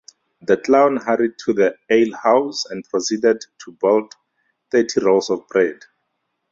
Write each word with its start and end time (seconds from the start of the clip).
The 0.41 0.57
clown 0.57 0.97
hurried 0.97 1.35
to 1.45 1.53
the 1.53 1.75
alehouse 1.91 2.65
and 2.65 2.83
proceeded 2.89 3.45
to 3.59 3.71
bolt 3.73 4.15
thirty 4.71 4.99
rolls 4.99 5.29
of 5.29 5.47
bread. 5.47 5.79